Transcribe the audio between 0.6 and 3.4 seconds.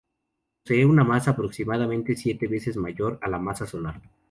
Posee una masa aproximadamente siete veces mayor que la